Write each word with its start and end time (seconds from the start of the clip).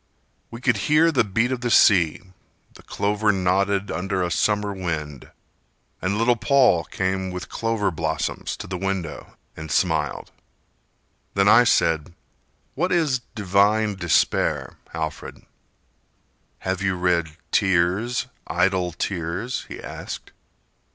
We 0.49 0.61
could 0.61 0.77
hear 0.89 1.11
the 1.11 1.23
beat 1.23 1.51
of 1.51 1.61
the 1.61 1.69
sea, 1.69 2.23
the 2.73 2.81
clover 2.81 3.31
nodded 3.31 3.91
Under 3.91 4.23
a 4.23 4.31
summer 4.31 4.73
wind, 4.73 5.29
and 6.01 6.17
little 6.17 6.35
Paul 6.35 6.85
came 6.85 7.29
With 7.29 7.49
clover 7.49 7.91
blossoms 7.91 8.57
to 8.57 8.65
the 8.65 8.79
window 8.79 9.37
and 9.55 9.69
smiled. 9.69 10.31
Then 11.35 11.47
I 11.47 11.65
said: 11.65 12.15
"What 12.73 12.91
is 12.91 13.19
'divine 13.35 13.93
despair,' 13.93 14.75
Alfred?" 14.91 15.45
"Have 16.61 16.81
you 16.81 16.95
read 16.95 17.37
'Tears, 17.51 18.25
Idle 18.47 18.93
Tears'?" 18.93 19.65
he 19.67 19.79
asked. 19.79 20.31